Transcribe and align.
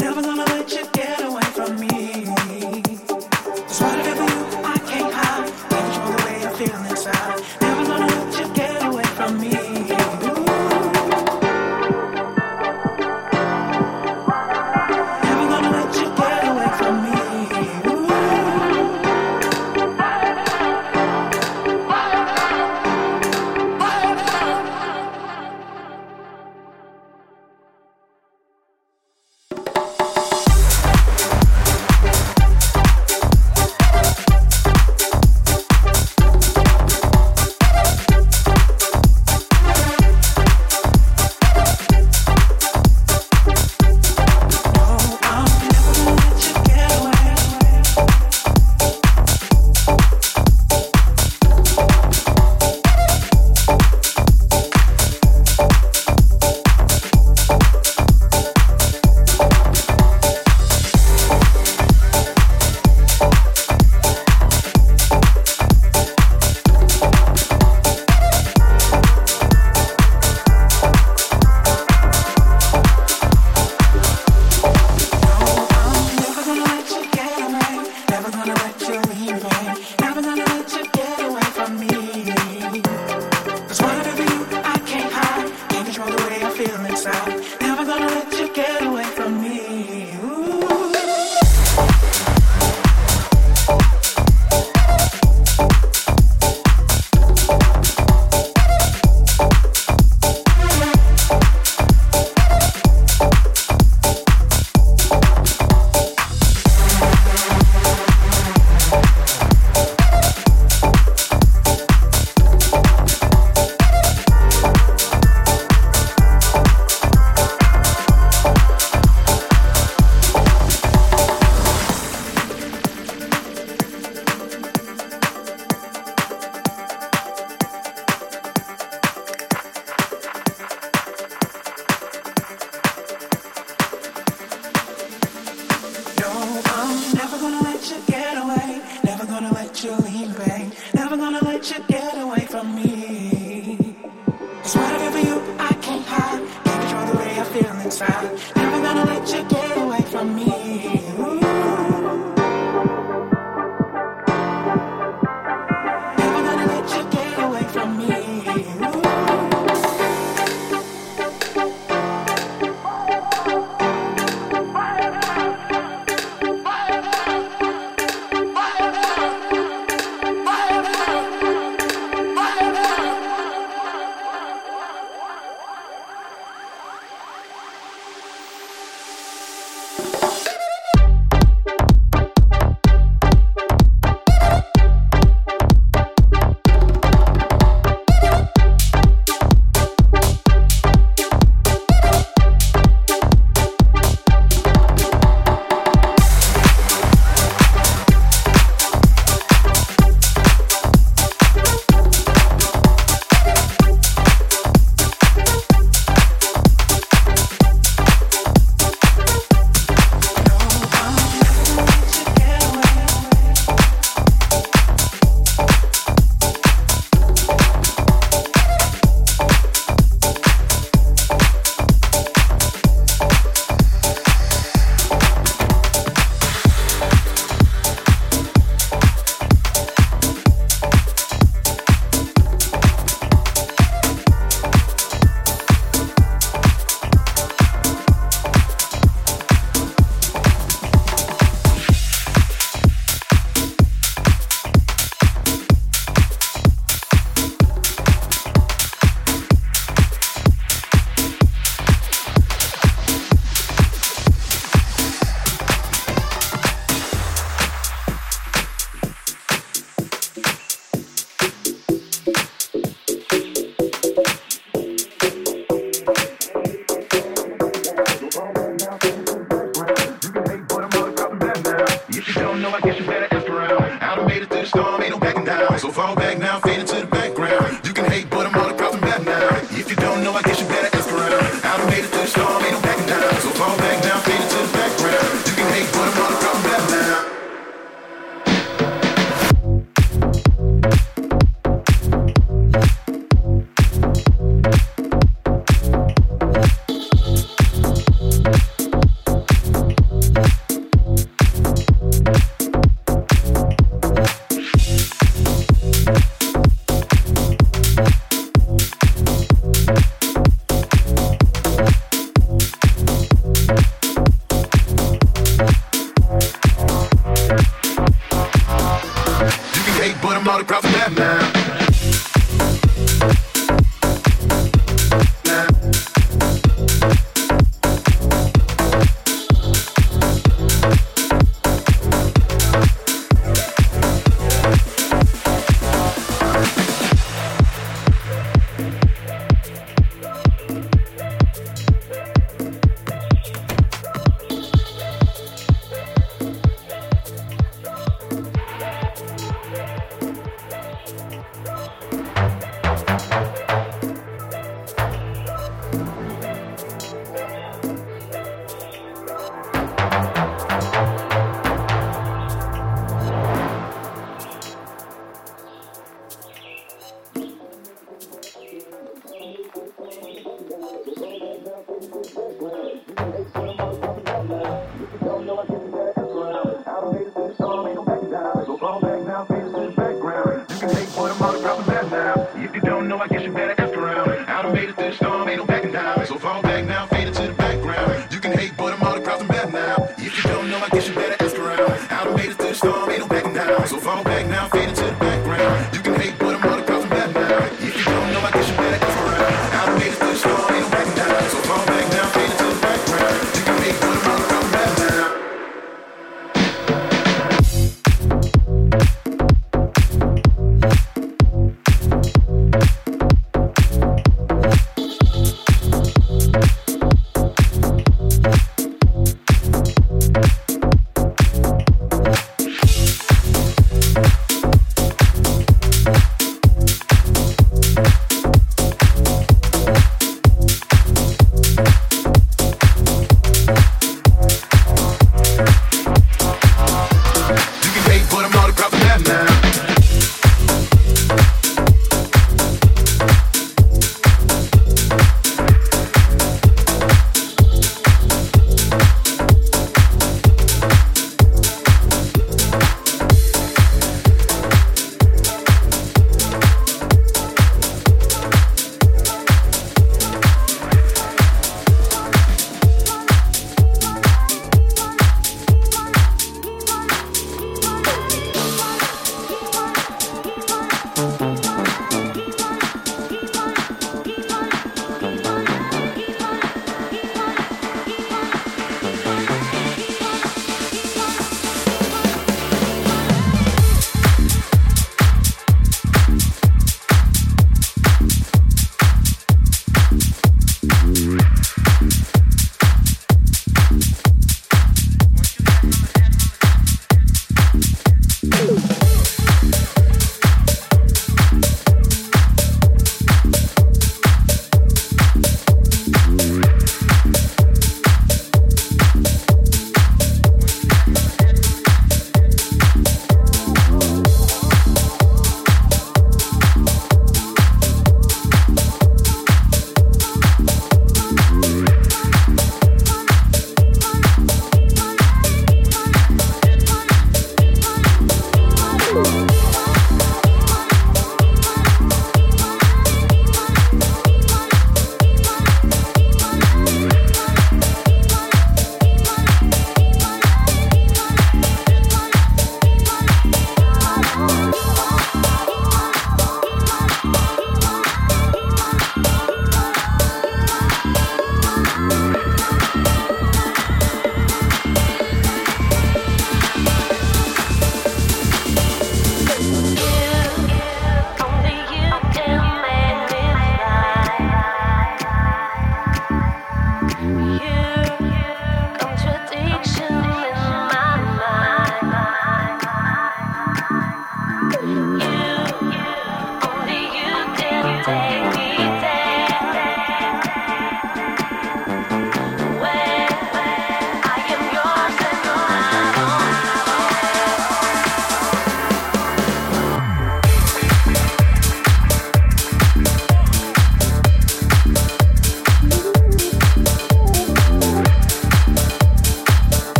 Never 0.00 0.22
gonna 0.22 0.44
let 0.44 0.70
you 0.72 0.95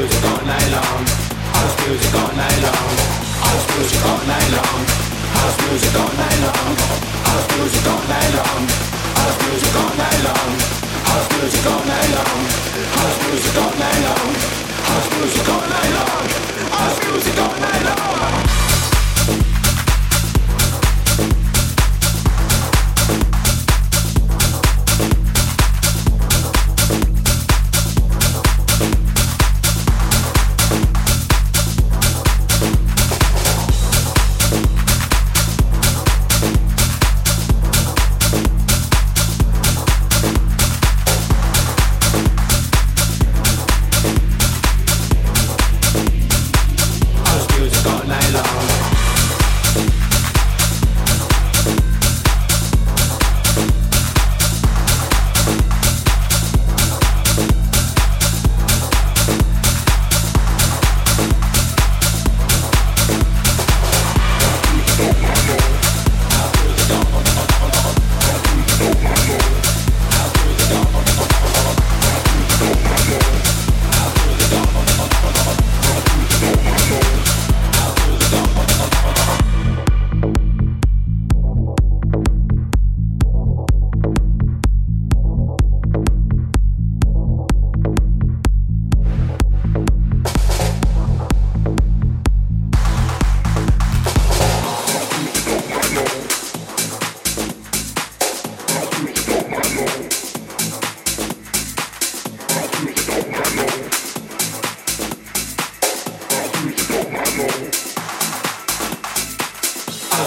music 0.00 0.24
all 0.24 0.46
night 0.46 0.70
long. 0.72 1.04
House 1.52 1.76
music 1.84 2.14
all 2.14 2.32
night 2.32 2.58
long. 2.64 2.88
House 3.44 3.66
music 3.76 4.04
all 4.08 4.22
night 4.24 4.48
long. 4.56 4.80
House 5.36 5.56
music 5.68 5.96
all 6.00 6.12
night 6.16 6.40
long. 6.40 6.72
House 7.28 7.48
music 7.52 7.86
all 7.92 8.02
night 8.08 8.32
long. 8.36 8.64
House 9.20 9.38
music 9.44 9.76
all 9.76 9.92
night 10.00 10.20
long. 10.24 10.52
House 11.04 11.28
music 11.36 11.66
all 11.68 11.84
night 11.84 12.08
long. 12.16 12.40
House 12.96 13.18
music 13.28 13.56
all 13.60 13.74
night 13.76 14.00
long. 14.06 14.32
House 14.88 15.08
music 15.18 15.48
all 15.52 15.64
night 15.68 15.92
long. 15.96 16.28
House 16.80 16.98
music 17.04 17.38
all 17.44 17.54
night 17.60 17.84
long. 17.84 18.69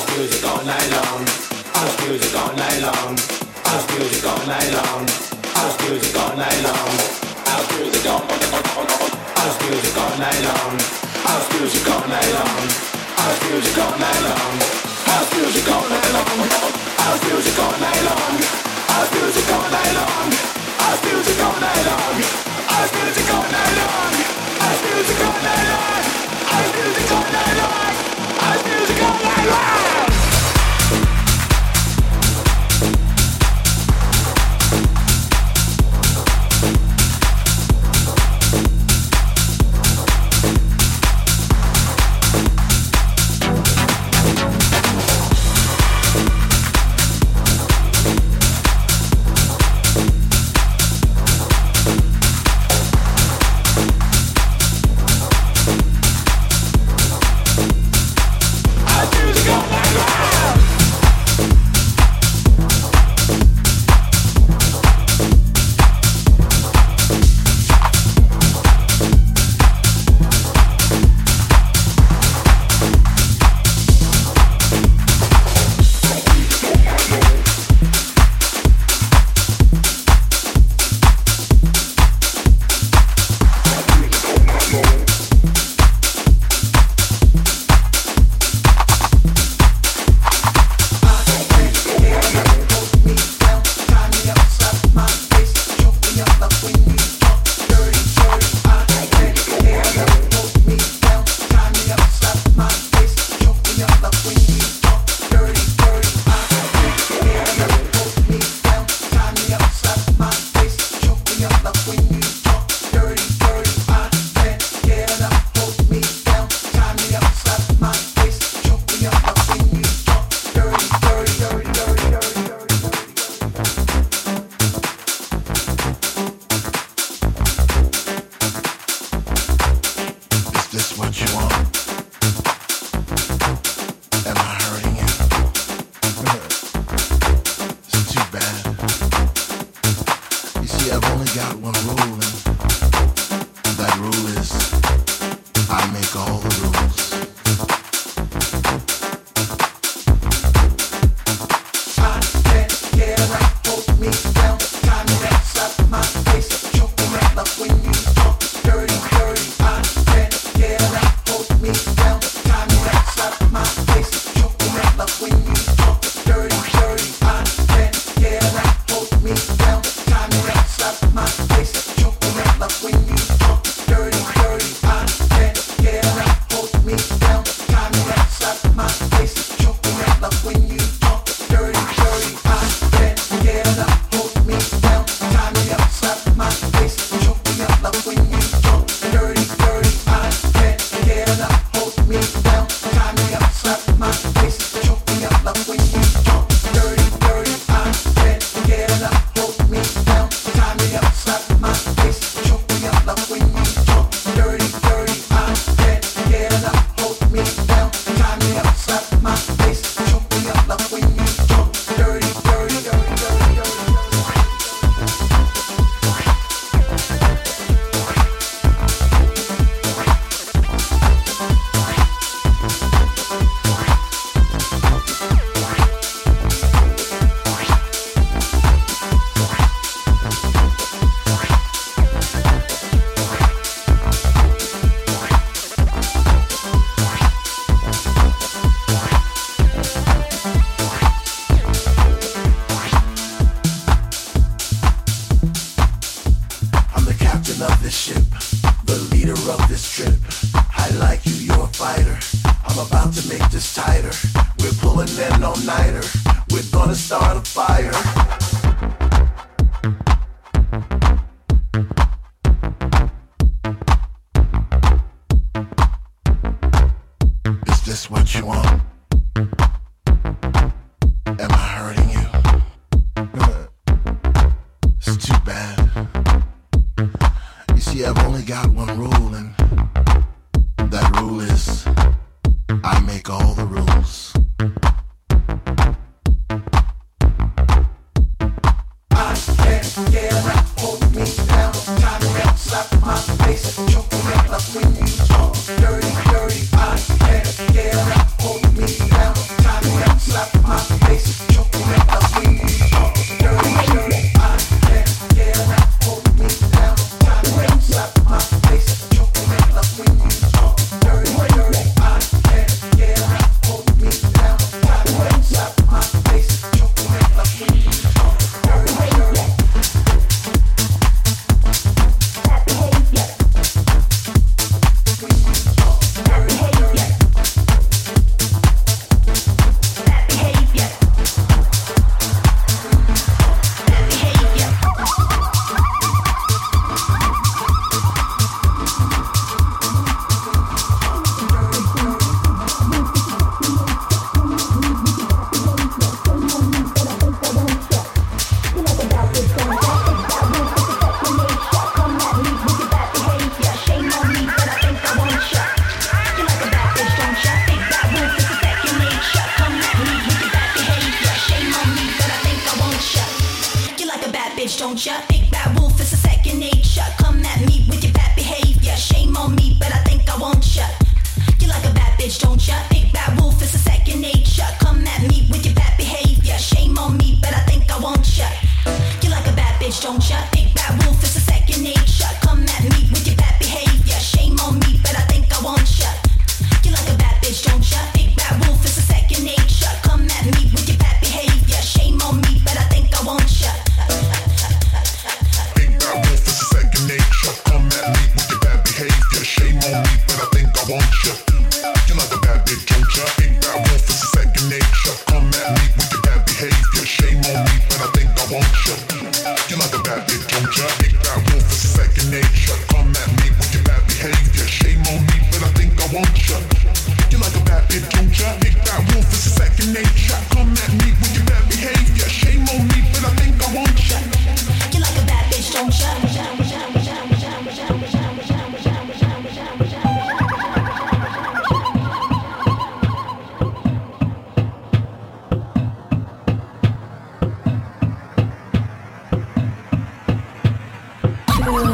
music 0.10 0.44
all 0.46 0.64
night 0.66 0.92
long. 0.92 1.14